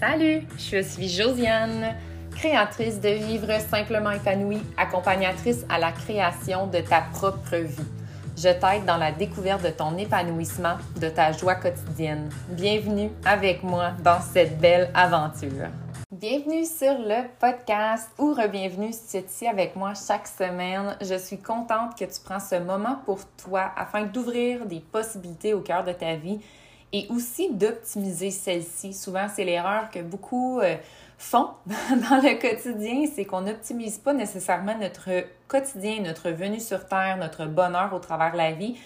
Salut, 0.00 0.42
je 0.58 0.82
suis 0.82 1.08
Josiane, 1.08 1.94
créatrice 2.34 3.00
de 3.00 3.10
Vivre 3.10 3.60
simplement 3.60 4.10
épanouie, 4.10 4.62
accompagnatrice 4.76 5.64
à 5.68 5.78
la 5.78 5.92
création 5.92 6.66
de 6.66 6.80
ta 6.80 7.02
propre 7.12 7.56
vie. 7.56 7.86
Je 8.36 8.48
t'aide 8.48 8.84
dans 8.86 8.96
la 8.96 9.12
découverte 9.12 9.62
de 9.62 9.70
ton 9.70 9.96
épanouissement, 9.96 10.76
de 11.00 11.08
ta 11.08 11.30
joie 11.30 11.54
quotidienne. 11.54 12.28
Bienvenue 12.48 13.10
avec 13.24 13.62
moi 13.62 13.92
dans 14.02 14.20
cette 14.20 14.58
belle 14.58 14.90
aventure. 14.94 15.68
Bienvenue 16.10 16.64
sur 16.64 16.98
le 16.98 17.28
podcast 17.38 18.08
ou 18.18 18.34
re-bienvenue 18.34 18.92
si 18.92 19.06
tu 19.08 19.16
es 19.18 19.20
ici 19.20 19.46
avec 19.46 19.76
moi 19.76 19.92
chaque 19.94 20.26
semaine. 20.26 20.96
Je 21.00 21.16
suis 21.16 21.38
contente 21.38 21.96
que 21.96 22.04
tu 22.04 22.20
prends 22.24 22.40
ce 22.40 22.56
moment 22.56 22.98
pour 23.04 23.20
toi 23.36 23.70
afin 23.76 24.02
d'ouvrir 24.02 24.66
des 24.66 24.80
possibilités 24.80 25.54
au 25.54 25.60
cœur 25.60 25.84
de 25.84 25.92
ta 25.92 26.16
vie 26.16 26.40
et 26.94 27.08
aussi 27.10 27.52
d'optimiser 27.52 28.30
celle-ci. 28.30 28.94
Souvent, 28.94 29.26
c'est 29.28 29.44
l'erreur 29.44 29.90
que 29.90 29.98
beaucoup 29.98 30.60
euh, 30.60 30.76
font 31.18 31.48
dans 31.66 32.22
le 32.22 32.40
quotidien, 32.40 33.06
c'est 33.12 33.24
qu'on 33.24 33.40
n'optimise 33.42 33.98
pas 33.98 34.12
nécessairement 34.12 34.78
notre 34.78 35.10
quotidien, 35.48 36.00
notre 36.02 36.30
venue 36.30 36.60
sur 36.60 36.86
Terre, 36.86 37.16
notre 37.18 37.46
bonheur 37.46 37.92
au 37.92 37.98
travers 37.98 38.30
de 38.30 38.36
la 38.36 38.52
vie. 38.52 38.76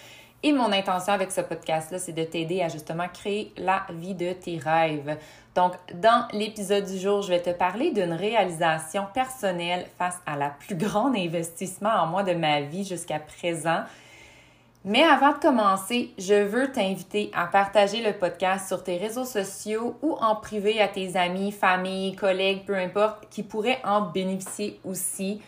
Et 0.41 0.53
mon 0.53 0.71
intention 0.71 1.13
avec 1.13 1.31
ce 1.31 1.41
podcast-là, 1.41 1.99
c'est 1.99 2.13
de 2.13 2.23
t'aider 2.23 2.63
à 2.63 2.67
justement 2.67 3.07
créer 3.13 3.53
la 3.57 3.85
vie 3.91 4.15
de 4.15 4.33
tes 4.33 4.57
rêves. 4.57 5.17
Donc, 5.53 5.73
dans 5.93 6.27
l'épisode 6.33 6.85
du 6.85 6.97
jour, 6.97 7.21
je 7.21 7.29
vais 7.29 7.41
te 7.41 7.51
parler 7.51 7.91
d'une 7.91 8.13
réalisation 8.13 9.05
personnelle 9.13 9.85
face 9.99 10.17
à 10.25 10.35
la 10.35 10.49
plus 10.49 10.75
grande 10.75 11.15
investissement 11.15 11.89
en 11.89 12.07
moi 12.07 12.23
de 12.23 12.33
ma 12.33 12.61
vie 12.61 12.85
jusqu'à 12.85 13.19
présent. 13.19 13.83
Mais 14.85 15.03
avant 15.03 15.33
de 15.33 15.39
commencer, 15.39 16.13
je 16.17 16.35
veux 16.35 16.71
t'inviter 16.71 17.29
à 17.33 17.47
partager 17.47 18.01
le 18.01 18.13
podcast 18.13 18.69
sur 18.69 18.81
tes 18.81 18.95
réseaux 18.97 19.25
sociaux 19.25 19.97
ou 20.01 20.13
en 20.21 20.37
privé 20.37 20.79
à 20.79 20.87
tes 20.87 21.17
amis, 21.17 21.51
familles, 21.51 22.15
collègues, 22.15 22.63
peu 22.65 22.75
importe, 22.75 23.27
qui 23.29 23.43
pourraient 23.43 23.81
en 23.83 24.01
bénéficier 24.01 24.79
aussi. 24.85 25.41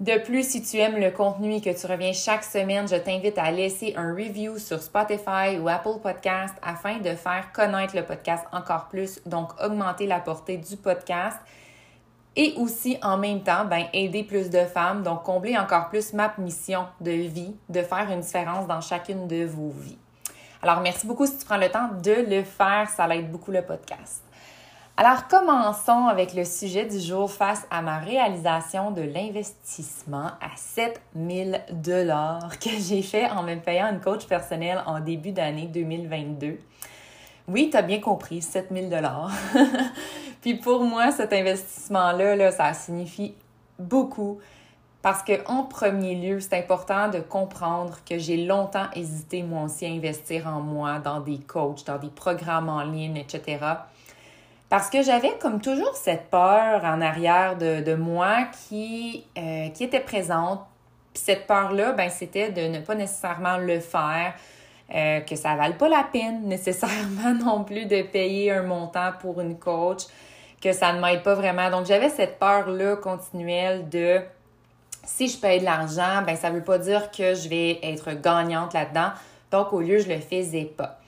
De 0.00 0.16
plus, 0.18 0.48
si 0.48 0.62
tu 0.62 0.78
aimes 0.78 0.96
le 0.98 1.10
contenu 1.10 1.56
et 1.56 1.60
que 1.60 1.78
tu 1.78 1.86
reviens 1.86 2.14
chaque 2.14 2.44
semaine, 2.44 2.88
je 2.88 2.96
t'invite 2.96 3.36
à 3.36 3.50
laisser 3.50 3.92
un 3.96 4.14
review 4.14 4.56
sur 4.56 4.80
Spotify 4.80 5.58
ou 5.60 5.68
Apple 5.68 6.00
Podcast 6.02 6.54
afin 6.62 6.98
de 6.98 7.10
faire 7.16 7.52
connaître 7.52 7.96
le 7.96 8.04
podcast 8.04 8.46
encore 8.52 8.88
plus, 8.88 9.20
donc 9.26 9.50
augmenter 9.62 10.06
la 10.06 10.20
portée 10.20 10.56
du 10.56 10.76
podcast 10.76 11.36
et 12.38 12.54
aussi 12.56 12.96
en 13.02 13.18
même 13.18 13.42
temps, 13.42 13.64
ben, 13.64 13.86
aider 13.92 14.22
plus 14.22 14.48
de 14.48 14.64
femmes, 14.64 15.02
donc 15.02 15.24
combler 15.24 15.58
encore 15.58 15.88
plus 15.88 16.12
ma 16.12 16.32
mission 16.38 16.86
de 17.00 17.10
vie, 17.10 17.56
de 17.68 17.82
faire 17.82 18.08
une 18.12 18.20
différence 18.20 18.68
dans 18.68 18.80
chacune 18.80 19.26
de 19.26 19.44
vos 19.44 19.70
vies. 19.70 19.98
Alors, 20.62 20.80
merci 20.80 21.06
beaucoup 21.06 21.26
si 21.26 21.36
tu 21.36 21.44
prends 21.44 21.56
le 21.56 21.68
temps 21.68 21.88
de 22.00 22.12
le 22.30 22.44
faire, 22.44 22.88
ça 22.88 23.08
aide 23.14 23.30
beaucoup 23.30 23.50
le 23.50 23.62
podcast. 23.62 24.22
Alors, 24.96 25.26
commençons 25.26 26.06
avec 26.06 26.32
le 26.32 26.44
sujet 26.44 26.84
du 26.84 27.00
jour 27.00 27.28
face 27.28 27.66
à 27.72 27.82
ma 27.82 27.98
réalisation 27.98 28.92
de 28.92 29.02
l'investissement 29.02 30.30
à 30.40 30.56
7000 30.56 31.60
dollars 31.72 32.56
que 32.60 32.70
j'ai 32.70 33.02
fait 33.02 33.28
en 33.30 33.42
me 33.42 33.56
payant 33.56 33.90
une 33.92 34.00
coach 34.00 34.26
personnelle 34.26 34.80
en 34.86 35.00
début 35.00 35.32
d'année 35.32 35.66
2022. 35.66 36.58
Oui, 37.48 37.68
tu 37.70 37.76
as 37.76 37.82
bien 37.82 37.98
compris, 37.98 38.42
7000 38.42 38.90
dollars. 38.90 39.32
Puis 40.40 40.54
pour 40.54 40.82
moi, 40.84 41.10
cet 41.12 41.32
investissement-là, 41.32 42.36
là, 42.36 42.50
ça 42.50 42.72
signifie 42.74 43.34
beaucoup 43.78 44.38
parce 45.02 45.22
qu'en 45.22 45.62
premier 45.62 46.14
lieu, 46.16 46.40
c'est 46.40 46.58
important 46.58 47.08
de 47.08 47.20
comprendre 47.20 47.98
que 48.08 48.18
j'ai 48.18 48.44
longtemps 48.44 48.86
hésité, 48.94 49.42
moi 49.42 49.62
aussi, 49.62 49.86
à 49.86 49.88
investir 49.88 50.48
en 50.48 50.60
moi, 50.60 50.98
dans 50.98 51.20
des 51.20 51.38
coachs, 51.38 51.84
dans 51.86 51.98
des 51.98 52.08
programmes 52.10 52.68
en 52.68 52.82
ligne, 52.82 53.16
etc. 53.16 53.58
Parce 54.68 54.90
que 54.90 55.02
j'avais 55.02 55.32
comme 55.40 55.60
toujours 55.60 55.94
cette 55.94 56.28
peur 56.30 56.84
en 56.84 57.00
arrière 57.00 57.56
de, 57.56 57.94
moi 57.94 58.48
qui, 58.68 59.24
euh, 59.38 59.68
qui 59.68 59.84
était 59.84 60.00
présente. 60.00 60.60
Puis 61.14 61.22
cette 61.24 61.46
peur-là, 61.46 61.92
ben, 61.92 62.10
c'était 62.10 62.50
de 62.50 62.62
ne 62.62 62.80
pas 62.80 62.94
nécessairement 62.94 63.56
le 63.56 63.80
faire, 63.80 64.34
euh, 64.94 65.20
que 65.20 65.36
ça 65.36 65.52
ne 65.52 65.58
vale 65.58 65.76
pas 65.76 65.88
la 65.88 66.02
peine 66.02 66.42
nécessairement 66.46 67.34
non 67.34 67.64
plus 67.64 67.86
de 67.86 68.02
payer 68.02 68.50
un 68.50 68.62
montant 68.62 69.12
pour 69.20 69.40
une 69.40 69.58
coach, 69.58 70.02
que 70.60 70.72
ça 70.72 70.92
ne 70.92 71.00
m'aide 71.00 71.22
pas 71.22 71.34
vraiment. 71.34 71.70
Donc, 71.70 71.86
j'avais 71.86 72.08
cette 72.08 72.38
peur-là 72.38 72.96
continuelle 72.96 73.88
de 73.88 74.20
si 75.04 75.28
je 75.28 75.38
paye 75.38 75.60
de 75.60 75.64
l'argent, 75.64 76.22
ben 76.26 76.36
ça 76.36 76.50
ne 76.50 76.56
veut 76.56 76.64
pas 76.64 76.78
dire 76.78 77.10
que 77.10 77.34
je 77.34 77.48
vais 77.48 77.78
être 77.82 78.12
gagnante 78.12 78.74
là-dedans. 78.74 79.10
Donc, 79.50 79.72
au 79.72 79.80
lieu, 79.80 79.98
je 79.98 80.08
le 80.08 80.18
faisais 80.18 80.64
pas. 80.64 80.98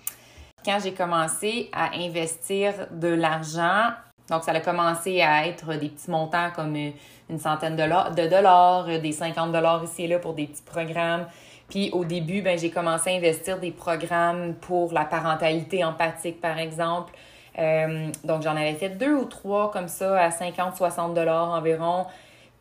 Quand 0.65 0.79
j'ai 0.83 0.93
commencé 0.93 1.69
à 1.73 1.95
investir 1.97 2.73
de 2.91 3.09
l'argent, 3.09 3.91
donc 4.29 4.45
ça 4.45 4.53
a 4.53 4.61
commencé 4.61 5.21
à 5.21 5.47
être 5.47 5.75
des 5.75 5.89
petits 5.89 6.11
montants 6.11 6.51
comme 6.55 6.77
une 6.77 7.39
centaine 7.39 7.77
de 7.77 8.29
dollars, 8.29 8.87
des 8.87 9.13
50 9.13 9.53
dollars 9.53 9.85
ici 9.85 10.05
et 10.05 10.07
là 10.07 10.19
pour 10.19 10.35
des 10.35 10.47
petits 10.47 10.63
programmes. 10.63 11.27
Puis 11.69 11.91
au 11.93 12.05
début, 12.05 12.43
ben, 12.43 12.59
j'ai 12.59 12.71
commencé 12.71 13.11
à 13.11 13.15
investir 13.15 13.59
des 13.59 13.71
programmes 13.71 14.55
pour 14.55 14.93
la 14.93 15.05
parentalité 15.05 15.85
empathique, 15.85 16.41
par 16.41 16.59
exemple. 16.59 17.13
Euh, 17.61 18.11
donc, 18.25 18.43
j'en 18.43 18.57
avais 18.57 18.75
fait 18.75 18.89
deux 18.91 19.15
ou 19.15 19.25
trois 19.25 19.71
comme 19.71 19.89
ça 19.89 20.19
à 20.19 20.31
50-60 20.31 21.15
dollars 21.15 21.51
environ. 21.51 22.07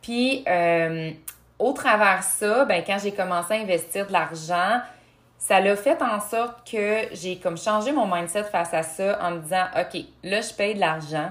Puis, 0.02 0.44
euh, 0.46 1.10
au 1.58 1.72
travers 1.72 2.22
ça, 2.22 2.64
ben, 2.64 2.82
quand 2.86 2.98
j'ai 3.02 3.12
commencé 3.12 3.54
à 3.54 3.56
investir 3.56 4.06
de 4.06 4.12
l'argent, 4.12 4.80
ça 5.38 5.60
l'a 5.60 5.74
fait 5.74 6.00
en 6.02 6.20
sorte 6.20 6.70
que 6.70 7.04
j'ai 7.12 7.36
comme 7.38 7.56
changé 7.56 7.92
mon 7.92 8.06
mindset 8.06 8.44
face 8.44 8.74
à 8.74 8.82
ça 8.82 9.18
en 9.22 9.32
me 9.32 9.38
disant, 9.40 9.64
OK, 9.74 10.02
là, 10.22 10.40
je 10.42 10.54
paye 10.54 10.74
de 10.74 10.80
l'argent, 10.80 11.30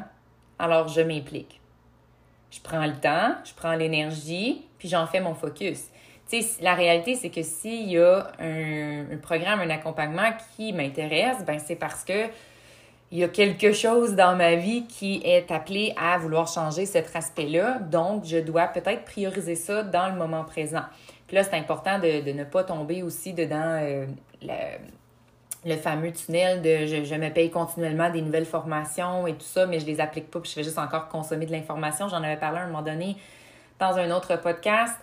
alors 0.58 0.88
je 0.88 1.02
m'implique. 1.02 1.59
Je 2.50 2.59
prends 2.59 2.85
le 2.85 2.96
temps, 2.96 3.35
je 3.44 3.53
prends 3.53 3.74
l'énergie, 3.74 4.66
puis 4.79 4.90
j'en 4.90 5.06
fais 5.06 5.19
mon 5.19 5.35
focus. 5.35 5.85
Tu 6.28 6.41
sais, 6.41 6.63
la 6.63 6.74
réalité, 6.74 7.16
c'est 7.16 7.29
que 7.29 7.44
s'il 7.44 7.91
y 7.91 8.00
a 8.00 8.31
un, 8.40 9.13
un, 9.13 9.18
programme, 9.18 9.62
un 9.62 9.69
accompagnement 9.69 10.31
qui 10.56 10.74
m'intéresse, 10.74 11.44
ben 11.46 11.59
c'est 11.59 11.75
parce 11.75 12.03
que 12.03 12.28
il 13.12 13.18
y 13.18 13.24
a 13.24 13.28
quelque 13.28 13.74
chose 13.74 14.16
dans 14.16 14.36
ma 14.36 14.56
vie 14.56 14.86
qui 14.86 15.22
est 15.24 15.52
appelé 15.52 15.94
à 15.97 16.18
vouloir 16.20 16.47
changer 16.47 16.86
cet 16.86 17.16
aspect-là. 17.16 17.80
Donc, 17.80 18.25
je 18.25 18.38
dois 18.38 18.68
peut-être 18.68 19.03
prioriser 19.03 19.56
ça 19.56 19.81
dans 19.81 20.09
le 20.09 20.16
moment 20.16 20.44
présent. 20.44 20.84
Puis 21.25 21.36
là, 21.36 21.44
c'est 21.44 21.56
important 21.56 21.97
de, 21.97 22.31
ne 22.31 22.44
pas 22.44 22.64
tomber 22.64 23.02
aussi 23.02 23.34
dedans 23.34 23.80
euh, 23.81 24.06
le, 24.44 25.75
fameux 25.78 26.12
tunnel 26.12 26.62
de 26.62 26.86
je, 26.86 27.16
me 27.16 27.30
paye 27.30 27.50
continuellement 27.50 28.12
des 28.12 28.22
nouvelles 28.22 28.46
formations 28.46 29.26
et 29.26 29.34
tout 29.34 29.41
ça, 29.41 29.66
mais 29.66 29.80
je 29.80 29.88
les 29.88 30.00
applique 30.00 30.30
pas, 30.30 30.40
puis 30.40 30.50
je 30.50 30.56
fais 30.56 30.64
juste 30.64 30.78
encore 30.78 31.08
consommer 31.08 31.47
de 31.47 31.52
l'information. 31.52 32.09
J'en 32.09 32.24
avais 32.24 32.38
parlé 32.38 32.59
à 32.59 32.62
un 32.62 32.68
moment 32.68 32.84
donné 32.84 33.18
dans 33.80 33.97
un 33.97 34.12
autre 34.12 34.40
podcast. 34.40 34.96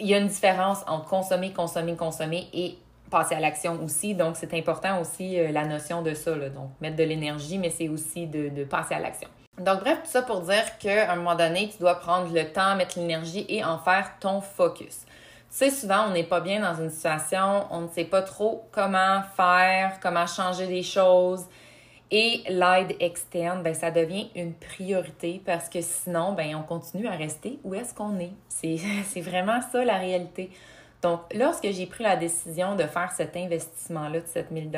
Il 0.00 0.06
y 0.06 0.14
a 0.14 0.18
une 0.18 0.28
différence 0.28 0.78
entre 0.86 1.06
consommer, 1.06 1.52
consommer, 1.52 1.94
consommer 1.94 2.46
et 2.54 2.78
passer 3.10 3.34
à 3.34 3.40
l'action 3.40 3.82
aussi. 3.82 4.14
Donc, 4.14 4.36
c'est 4.36 4.54
important 4.54 5.00
aussi 5.00 5.38
euh, 5.38 5.50
la 5.52 5.64
notion 5.64 6.02
de 6.02 6.14
ça. 6.14 6.32
Donc, 6.32 6.70
mettre 6.80 6.96
de 6.96 7.04
l'énergie, 7.04 7.58
mais 7.58 7.70
c'est 7.70 7.88
aussi 7.88 8.26
de, 8.26 8.48
de, 8.48 8.64
passer 8.64 8.94
à 8.94 9.00
l'action. 9.00 9.28
Donc, 9.58 9.80
bref, 9.80 9.98
tout 10.04 10.10
ça 10.10 10.22
pour 10.22 10.40
dire 10.42 10.78
qu'à 10.78 11.12
un 11.12 11.16
moment 11.16 11.34
donné, 11.34 11.68
tu 11.68 11.78
dois 11.78 11.96
prendre 11.96 12.32
le 12.32 12.44
temps, 12.52 12.76
mettre 12.76 12.98
l'énergie 12.98 13.44
et 13.48 13.64
en 13.64 13.78
faire 13.78 14.12
ton 14.20 14.40
focus. 14.40 15.00
Tu 15.50 15.56
sais, 15.56 15.70
souvent, 15.70 16.08
on 16.08 16.12
n'est 16.12 16.24
pas 16.24 16.40
bien 16.40 16.60
dans 16.60 16.80
une 16.80 16.90
situation, 16.90 17.66
on 17.70 17.80
ne 17.82 17.88
sait 17.88 18.04
pas 18.04 18.22
trop 18.22 18.68
comment 18.70 19.22
faire, 19.36 19.98
comment 20.00 20.26
changer 20.26 20.66
des 20.66 20.82
choses. 20.82 21.46
Et 22.10 22.42
l'aide 22.48 22.96
externe, 23.00 23.62
ben, 23.62 23.74
ça 23.74 23.90
devient 23.90 24.30
une 24.34 24.54
priorité 24.54 25.42
parce 25.44 25.68
que 25.68 25.80
sinon, 25.80 26.32
ben, 26.32 26.54
on 26.54 26.62
continue 26.62 27.06
à 27.06 27.12
rester 27.12 27.58
où 27.64 27.74
est-ce 27.74 27.94
qu'on 27.94 28.18
est. 28.18 28.32
C'est 28.48 29.20
vraiment 29.20 29.60
ça 29.72 29.84
la 29.84 29.98
réalité. 29.98 30.50
Donc, 31.02 31.20
lorsque 31.34 31.70
j'ai 31.70 31.86
pris 31.86 32.02
la 32.02 32.16
décision 32.16 32.74
de 32.74 32.84
faire 32.84 33.12
cet 33.12 33.36
investissement-là 33.36 34.20
de 34.20 34.26
7000 34.26 34.70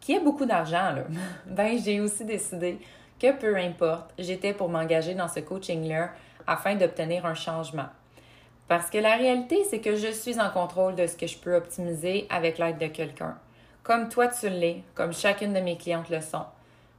qui 0.00 0.14
est 0.14 0.20
beaucoup 0.20 0.46
d'argent, 0.46 0.94
ben, 1.46 1.78
j'ai 1.82 2.00
aussi 2.00 2.24
décidé 2.24 2.78
que 3.20 3.32
peu 3.32 3.56
importe, 3.56 4.12
j'étais 4.18 4.52
pour 4.52 4.68
m'engager 4.68 5.14
dans 5.14 5.28
ce 5.28 5.40
coaching-là 5.40 6.10
afin 6.46 6.74
d'obtenir 6.74 7.26
un 7.26 7.34
changement. 7.34 7.86
Parce 8.68 8.90
que 8.90 8.98
la 8.98 9.16
réalité, 9.16 9.62
c'est 9.68 9.80
que 9.80 9.94
je 9.94 10.10
suis 10.10 10.40
en 10.40 10.50
contrôle 10.50 10.94
de 10.94 11.06
ce 11.06 11.16
que 11.16 11.26
je 11.26 11.36
peux 11.36 11.54
optimiser 11.54 12.26
avec 12.30 12.58
l'aide 12.58 12.78
de 12.78 12.86
quelqu'un. 12.86 13.36
Comme 13.82 14.08
toi, 14.08 14.28
tu 14.28 14.48
l'es, 14.48 14.82
comme 14.94 15.12
chacune 15.12 15.52
de 15.52 15.60
mes 15.60 15.76
clientes 15.76 16.08
le 16.08 16.22
sont. 16.22 16.46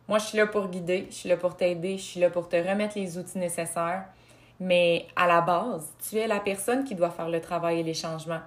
Moi, 0.07 0.19
je 0.19 0.25
suis 0.25 0.37
là 0.37 0.45
pour 0.45 0.67
guider, 0.67 1.07
je 1.09 1.15
suis 1.15 1.29
là 1.29 1.37
pour 1.37 1.57
t'aider, 1.57 1.97
je 1.97 2.03
suis 2.03 2.19
là 2.19 2.29
pour 2.29 2.47
te 2.47 2.55
remettre 2.55 2.95
les 2.95 3.17
outils 3.17 3.39
nécessaires 3.39 4.05
mais 4.59 5.07
à 5.15 5.27
la 5.27 5.41
base, 5.41 5.87
tu 6.07 6.17
es 6.17 6.27
la 6.27 6.39
personne 6.39 6.83
qui 6.83 6.95
doit 6.95 7.09
faire 7.09 7.29
le 7.29 7.41
travail 7.41 7.79
et 7.79 7.83
les 7.83 7.93
changements. 7.93 8.41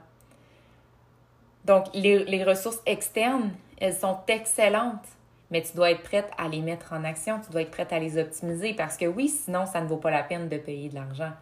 Donc, 1.64 1.86
les, 1.92 2.44
ressources 2.44 2.80
externes, 2.86 3.50
elles 3.78 3.94
sont 3.94 4.18
excellentes, 4.26 5.04
mais 5.50 5.62
tu 5.62 5.76
dois 5.76 5.90
être 5.90 6.02
prête 6.02 6.30
à 6.38 6.48
les 6.48 6.60
mettre 6.60 6.92
en 6.92 7.04
action, 7.04 7.40
tu 7.44 7.50
dois 7.52 7.62
être 7.62 7.70
prête 7.70 7.92
à 7.92 7.98
les 7.98 8.18
optimiser 8.18 8.72
parce 8.74 8.96
que 8.96 9.04
oui, 9.04 9.28
sinon, 9.28 9.66
ça 9.66 9.80
ne 9.80 9.86
vaut 9.86 9.96
pas 9.96 10.10
la 10.10 10.22
peine 10.22 10.48
de 10.48 10.56
payer 10.56 10.88
de 10.88 10.94
l'argent. 10.94 11.32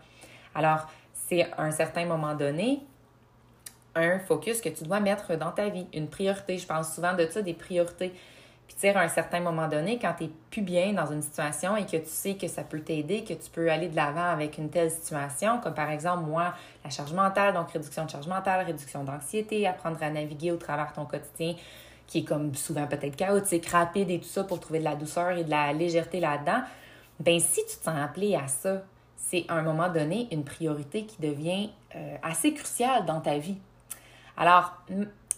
Alors, 0.55 0.89
c'est 1.13 1.45
à 1.53 1.63
un 1.63 1.71
certain 1.71 2.07
moment 2.07 2.35
donné 2.35 2.81
un 3.95 4.19
focus 4.19 4.61
que 4.61 4.69
tu 4.69 4.85
dois 4.85 5.01
mettre 5.01 5.37
dans 5.37 5.53
ta 5.53 5.69
vie, 5.69 5.87
une 5.95 6.09
priorité. 6.09 6.59
Je 6.59 6.67
pense 6.67 6.95
souvent 6.95 7.15
de 7.15 7.27
ça, 7.27 7.43
des 7.43 7.55
priorités. 7.55 8.13
Puis, 8.67 8.77
tu 8.81 8.89
à 8.89 9.01
un 9.01 9.09
certain 9.09 9.41
moment 9.41 9.69
donné, 9.69 9.99
quand 9.99 10.15
tu 10.19 10.25
n'es 10.25 10.31
plus 10.51 10.63
bien 10.63 10.93
dans 10.93 11.07
une 11.07 11.23
situation 11.23 11.77
et 11.77 11.87
que 11.87 11.97
tu 11.97 12.09
sais 12.09 12.35
que 12.35 12.49
ça 12.49 12.63
peut 12.63 12.81
t'aider, 12.81 13.23
que 13.23 13.35
tu 13.35 13.51
peux 13.51 13.71
aller 13.71 13.89
de 13.89 13.97
l'avant 13.97 14.29
avec 14.29 14.59
une 14.59 14.71
telle 14.71 14.91
situation, 14.91 15.61
comme 15.61 15.75
par 15.75 15.91
exemple, 15.91 16.25
moi, 16.25 16.53
la 16.85 16.91
charge 16.91 17.13
mentale, 17.13 17.55
donc 17.55 17.71
réduction 17.71 18.05
de 18.05 18.11
charge 18.11 18.27
mentale, 18.27 18.67
réduction 18.67 19.05
d'anxiété, 19.05 19.67
apprendre 19.67 19.99
à 20.01 20.11
naviguer 20.11 20.51
au 20.51 20.57
travers 20.57 20.93
ton 20.93 21.05
quotidien, 21.05 21.55
qui 22.07 22.19
est 22.19 22.25
comme 22.25 22.55
souvent 22.55 22.87
peut-être 22.87 23.17
chaotique, 23.17 23.67
rapide 23.67 24.11
et 24.11 24.19
tout 24.19 24.29
ça 24.29 24.45
pour 24.45 24.59
trouver 24.59 24.81
de 24.81 24.85
la 24.85 24.97
douceur 24.97 25.31
et 25.31 25.45
de 25.45 25.51
la 25.51 25.73
légèreté 25.73 26.21
là-dedans, 26.21 26.63
ben 27.21 27.39
si 27.41 27.61
tu 27.67 27.79
te 27.79 27.85
sens 27.85 27.97
appelé 27.99 28.35
à 28.35 28.47
ça, 28.49 28.83
c'est 29.17 29.45
à 29.49 29.55
un 29.55 29.63
moment 29.63 29.89
donné 29.89 30.29
une 30.31 30.45
priorité 30.45 31.05
qui 31.05 31.21
devient 31.21 31.71
euh, 31.95 32.17
assez 32.23 32.55
cruciale 32.55 33.07
dans 33.07 33.21
ta 33.21 33.39
vie. 33.39 33.59
Alors, 34.37 34.75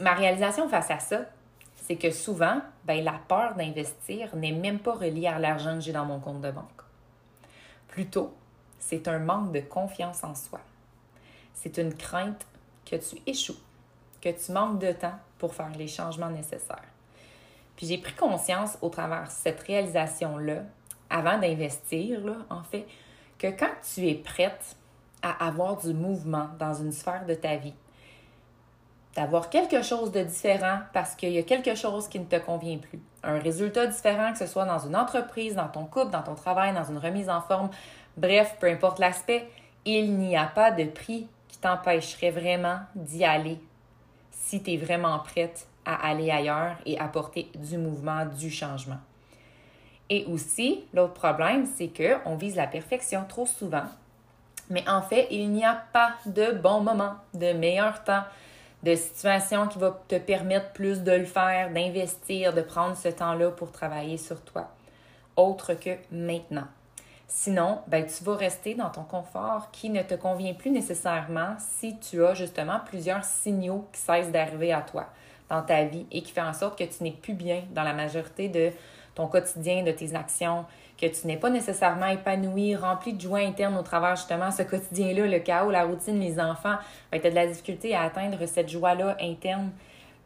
ma 0.01 0.13
réalisation 0.13 0.69
face 0.69 0.91
à 0.91 0.99
ça, 0.99 1.21
c'est 1.89 1.97
que 1.97 2.11
souvent, 2.11 2.61
ben, 2.85 3.03
la 3.03 3.19
peur 3.29 3.55
d'investir 3.55 4.37
n'est 4.37 4.53
même 4.53 4.79
pas 4.79 4.93
reliée 4.93 5.27
à 5.27 5.39
l'argent 5.39 5.77
que 5.77 5.81
j'ai 5.81 5.93
dans 5.93 6.05
mon 6.05 6.21
compte 6.21 6.43
de 6.43 6.51
banque. 6.51 6.83
Plutôt, 7.89 8.35
c'est 8.79 9.09
un 9.09 9.19
manque 9.19 9.53
de 9.53 9.61
confiance 9.61 10.23
en 10.23 10.35
soi. 10.35 10.61
C'est 11.55 11.79
une 11.79 11.95
crainte 11.95 12.47
que 12.85 12.97
tu 12.97 13.17
échoues, 13.27 13.57
que 14.21 14.29
tu 14.29 14.53
manques 14.53 14.81
de 14.81 14.93
temps 14.93 15.19
pour 15.39 15.55
faire 15.55 15.71
les 15.79 15.89
changements 15.89 16.29
nécessaires. 16.29 16.85
Puis 17.75 17.87
j'ai 17.87 17.97
pris 17.97 18.13
conscience 18.13 18.77
au 18.83 18.91
travers 18.91 19.25
de 19.25 19.31
cette 19.31 19.63
réalisation-là, 19.63 20.65
avant 21.09 21.39
d'investir, 21.39 22.21
en 22.51 22.65
fait, 22.65 22.87
que 23.39 23.47
quand 23.47 23.73
tu 23.95 24.07
es 24.07 24.15
prête 24.15 24.77
à 25.23 25.47
avoir 25.47 25.79
du 25.79 25.95
mouvement 25.95 26.51
dans 26.59 26.75
une 26.75 26.93
sphère 26.93 27.25
de 27.25 27.35
ta 27.35 27.57
vie, 27.57 27.73
d'avoir 29.15 29.51
quelque 29.51 29.83
chose 29.83 30.13
de 30.13 30.23
différent 30.23 30.81
parce 30.93 31.15
qu'il 31.15 31.33
y 31.33 31.39
a 31.39 31.43
quelque 31.43 31.75
chose 31.75 32.09
qui 32.09 32.21
ne 32.21 32.25
te 32.25 32.37
convient 32.37 32.79
plus, 32.79 33.01
un 33.23 33.39
résultat 33.39 33.87
différent, 33.87 34.33
que 34.33 34.39
ce 34.39 34.47
soit 34.47 34.65
dans 34.65 34.79
une 34.79 34.97
entreprise, 34.97 35.55
dans 35.55 35.69
ton 35.69 35.85
couple, 35.85 36.11
dans 36.11 36.23
ton 36.23 36.35
travail, 36.35 36.73
dans 36.75 36.85
une 36.85 36.99
remise 36.99 37.29
en 37.29 37.41
forme, 37.41 37.71
bref, 38.17 38.57
peu 38.61 38.69
importe 38.69 38.99
l'aspect, 38.99 39.49
il 39.85 40.17
n'y 40.17 40.37
a 40.37 40.47
pas 40.47 40.71
de 40.71 40.85
prix 40.85 41.27
qui 41.49 41.59
t'empêcherait 41.59 42.31
vraiment 42.31 42.79
d'y 42.95 43.25
aller 43.25 43.59
si 44.31 44.63
tu 44.63 44.73
es 44.73 44.77
vraiment 44.77 45.19
prête 45.19 45.67
à 45.85 46.09
aller 46.09 46.31
ailleurs 46.31 46.77
et 46.87 46.99
apporter 46.99 47.51
du 47.55 47.79
mouvement, 47.79 48.27
du 48.27 48.51
changement. 48.51 48.99
Et 50.11 50.25
aussi, 50.27 50.85
l'autre 50.95 51.15
problème, 51.15 51.67
c'est 51.67 51.89
qu'on 51.89 52.37
vise 52.37 52.57
la 52.57 52.67
perfection 52.67 53.25
trop 53.29 53.47
souvent. 53.47 53.85
Mais 54.71 54.87
en 54.89 55.03
fait, 55.03 55.29
il 55.31 55.51
n'y 55.51 55.65
a 55.65 55.83
pas 55.93 56.13
de 56.27 56.53
bon 56.53 56.81
moment, 56.81 57.15
de 57.35 57.53
meilleur 57.53 58.05
temps, 58.05 58.23
de 58.83 58.95
situation 58.95 59.67
qui 59.67 59.79
va 59.79 60.01
te 60.09 60.17
permettre 60.17 60.73
plus 60.73 61.03
de 61.03 61.13
le 61.13 61.25
faire, 61.25 61.71
d'investir, 61.73 62.55
de 62.55 62.63
prendre 62.63 62.97
ce 62.97 63.09
temps-là 63.09 63.51
pour 63.51 63.73
travailler 63.73 64.17
sur 64.17 64.41
toi, 64.43 64.69
autre 65.37 65.75
que 65.75 65.97
maintenant. 66.11 66.67
Sinon, 67.27 67.81
ben, 67.89 68.07
tu 68.07 68.25
vas 68.25 68.37
rester 68.37 68.75
dans 68.75 68.89
ton 68.89 69.03
confort 69.03 69.71
qui 69.71 69.91
ne 69.91 70.03
te 70.03 70.15
convient 70.15 70.55
plus 70.55 70.71
nécessairement 70.71 71.57
si 71.59 71.99
tu 71.99 72.25
as 72.25 72.33
justement 72.33 72.81
plusieurs 72.87 73.25
signaux 73.25 73.87
qui 73.93 74.01
cessent 74.01 74.31
d'arriver 74.31 74.73
à 74.73 74.81
toi 74.81 75.07
dans 75.51 75.63
ta 75.63 75.85
vie 75.85 76.07
et 76.11 76.23
qui 76.23 76.33
fait 76.33 76.41
en 76.41 76.55
sorte 76.55 76.79
que 76.79 76.85
tu 76.85 77.03
n'es 77.03 77.13
plus 77.13 77.35
bien 77.35 77.65
dans 77.75 77.83
la 77.83 77.93
majorité 77.93 78.49
de 78.49 78.71
ton 79.15 79.27
quotidien, 79.27 79.83
de 79.83 79.93
tes 79.93 80.15
actions, 80.15 80.65
que 81.01 81.07
tu 81.07 81.27
n'es 81.29 81.37
pas 81.37 81.49
nécessairement 81.49 82.09
épanoui, 82.09 82.75
rempli 82.75 83.13
de 83.13 83.21
joie 83.21 83.39
interne 83.39 83.77
au 83.77 83.83
travers 83.83 84.17
justement 84.17 84.51
ce 84.51 84.63
quotidien-là, 84.63 85.27
le 85.27 85.39
chaos, 85.39 85.71
la 85.71 85.85
routine, 85.85 86.19
les 86.19 86.41
enfants, 86.41 86.77
ben, 87.13 87.21
tu 87.21 87.29
as 87.29 87.31
de 87.31 87.35
la 87.37 87.47
difficulté 87.47 87.95
à 87.95 88.03
atteindre 88.03 88.45
cette 88.47 88.69
joie-là 88.69 89.17
interne. 89.21 89.71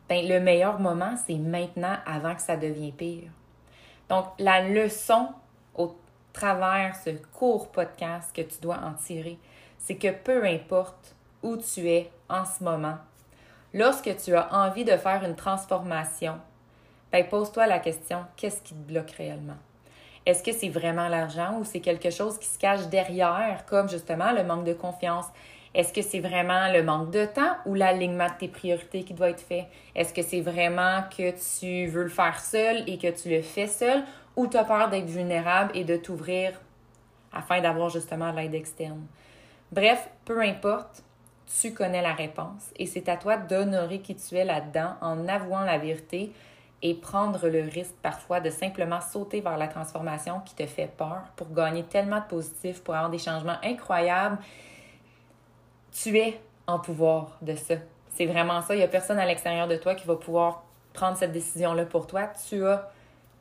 Ben, 0.09 0.27
le 0.27 0.41
meilleur 0.41 0.81
moment, 0.81 1.15
c'est 1.27 1.37
maintenant 1.37 1.97
avant 2.07 2.35
que 2.35 2.41
ça 2.41 2.57
devienne 2.57 2.93
pire. 2.93 3.31
Donc, 4.09 4.27
la 4.39 4.67
leçon 4.67 5.29
au 5.75 5.95
travers 6.33 6.97
ce 6.97 7.11
court 7.35 7.71
podcast 7.71 8.35
que 8.35 8.43
tu 8.43 8.59
dois 8.63 8.79
en 8.79 8.95
tirer, 8.95 9.39
c'est 9.79 9.97
que 9.97 10.11
peu 10.11 10.45
importe 10.45 11.15
où 11.43 11.59
tu 11.59 11.89
es 11.89 12.11
en 12.31 12.47
ce 12.47 12.65
moment, 12.65 12.97
lorsque 13.75 14.17
tu 14.17 14.35
as 14.35 14.55
envie 14.55 14.85
de 14.85 14.97
faire 14.97 15.23
une 15.25 15.37
transformation, 15.37 16.39
ben, 17.11 17.29
pose-toi 17.29 17.67
la 17.67 17.79
question, 17.79 18.25
qu'est-ce 18.37 18.63
qui 18.63 18.73
te 18.73 18.91
bloque 18.91 19.11
réellement? 19.11 19.59
Est-ce 20.25 20.43
que 20.43 20.53
c'est 20.53 20.69
vraiment 20.69 21.09
l'argent 21.09 21.59
ou 21.59 21.65
c'est 21.65 21.81
quelque 21.81 22.11
chose 22.11 22.39
qui 22.39 22.47
se 22.47 22.59
cache 22.59 22.87
derrière, 22.89 23.65
comme 23.67 23.89
justement 23.89 24.33
le 24.33 24.45
manque 24.45 24.65
de 24.65 24.73
confiance? 24.73 25.27
Est-ce 25.75 25.93
que 25.93 26.03
c'est 26.03 26.21
vraiment 26.21 26.71
le 26.71 26.83
manque 26.83 27.11
de 27.11 27.25
temps 27.25 27.57
ou 27.65 27.75
l'alignement 27.75 28.27
de 28.27 28.39
tes 28.39 28.49
priorités 28.49 29.05
qui 29.05 29.15
doit 29.15 29.31
être 29.31 29.41
fait? 29.41 29.67
Est-ce 29.95 30.13
que 30.13 30.23
c'est 30.23 30.43
vraiment 30.43 31.03
que 31.17 31.31
tu 31.31 31.87
veux 31.87 32.05
le 32.05 32.09
faire 32.11 32.39
seul 32.41 32.85
et 32.87 32.99
que 32.99 33.09
tu 33.09 33.31
le 33.31 33.43
fais 33.43 33.67
seul 33.67 34.05
ou 34.37 34.47
tu 34.47 34.57
as 34.57 34.65
peur 34.65 34.91
d'être 34.91 35.07
vulnérable 35.07 35.73
et 35.75 35.85
de 35.85 35.97
t'ouvrir 35.97 36.53
afin 37.33 37.61
d'avoir 37.61 37.89
justement 37.89 38.33
l'aide 38.33 38.55
externe? 38.55 39.07
Bref, 39.73 40.11
peu 40.27 40.43
importe, 40.43 41.03
tu 41.61 41.73
connais 41.73 42.03
la 42.03 42.13
réponse 42.13 42.71
et 42.77 42.87
c'est 42.87 43.09
à 43.09 43.17
toi 43.17 43.39
d'honorer 43.39 44.01
qui 44.01 44.15
tu 44.15 44.37
es 44.37 44.45
là-dedans 44.45 44.95
en 45.01 45.27
avouant 45.27 45.63
la 45.63 45.79
vérité 45.79 46.33
et 46.83 46.95
prendre 46.95 47.49
le 47.49 47.63
risque 47.63 47.95
parfois 48.03 48.41
de 48.41 48.51
simplement 48.51 49.01
sauter 49.01 49.41
vers 49.41 49.57
la 49.57 49.69
transformation 49.69 50.41
qui 50.41 50.55
te 50.55 50.67
fait 50.67 50.89
peur 50.89 51.23
pour 51.37 51.53
gagner 51.53 51.85
tellement 51.85 52.19
de 52.19 52.25
positifs, 52.25 52.83
pour 52.83 52.95
avoir 52.95 53.11
des 53.11 53.19
changements 53.19 53.59
incroyables. 53.63 54.39
Tu 55.93 56.19
es 56.19 56.41
en 56.67 56.79
pouvoir 56.79 57.37
de 57.41 57.55
ça. 57.55 57.75
C'est 58.11 58.27
vraiment 58.27 58.61
ça. 58.63 58.75
Il 58.75 58.79
n'y 58.79 58.85
a 58.85 58.89
personne 58.89 59.19
à 59.19 59.27
l'extérieur 59.27 59.69
de 59.69 59.77
toi 59.77 59.95
qui 59.95 60.07
va 60.07 60.17
pouvoir 60.17 60.65
prendre 60.93 61.17
cette 61.17 61.33
décision-là 61.33 61.87
pour 61.87 62.07
toi. 62.07 62.29
Tu 62.49 62.67
as 62.67 62.91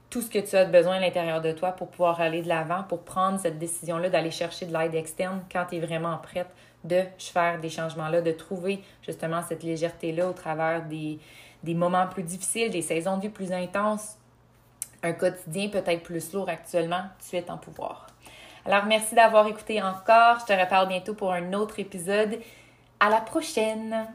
tout 0.10 0.22
ce 0.22 0.30
que 0.30 0.40
tu 0.40 0.56
as 0.56 0.66
besoin 0.66 0.98
à 0.98 1.00
l'intérieur 1.00 1.42
de 1.42 1.52
toi 1.52 1.72
pour 1.72 1.90
pouvoir 1.90 2.22
aller 2.22 2.42
de 2.42 2.48
l'avant, 2.48 2.84
pour 2.84 3.04
prendre 3.04 3.40
cette 3.40 3.58
décision-là, 3.58 4.10
d'aller 4.10 4.32
chercher 4.32 4.66
de 4.66 4.78
l'aide 4.78 4.94
externe 4.94 5.42
quand 5.52 5.66
tu 5.70 5.78
es 5.78 5.80
vraiment 5.80 6.18
prête 6.18 6.50
de 6.83 7.04
faire 7.18 7.60
des 7.60 7.69
changements-là, 7.69 8.22
de 8.22 8.31
trouver 8.31 8.83
justement 9.06 9.42
cette 9.48 9.63
légèreté-là 9.63 10.28
au 10.30 10.33
travers 10.33 10.83
des, 10.83 11.19
des 11.63 11.74
moments 11.74 12.07
plus 12.07 12.24
difficiles, 12.24 12.72
des 12.72 12.81
saisons 12.81 13.18
de 13.18 13.24
vie 13.24 13.30
plus 13.30 13.51
intenses, 13.51 14.18
un 15.04 15.13
quotidien 15.13 15.69
peut-être 15.69 16.04
plus 16.04 16.33
lourd 16.33 16.50
actuellement, 16.50 17.04
tu 17.28 17.36
es 17.36 17.50
en 17.50 17.57
pouvoir. 17.57 18.07
Alors, 18.66 18.86
merci 18.86 19.16
d'avoir 19.16 19.48
écouté 19.48 19.81
encore. 19.81 20.39
Je 20.42 20.54
te 20.54 20.60
reparle 20.60 20.88
bientôt 20.88 21.16
pour 21.16 21.33
un 21.33 21.54
autre 21.54 21.80
épisode. 21.80 22.39
À 23.00 23.10
la 23.10 23.22
prochaine! 23.22 24.07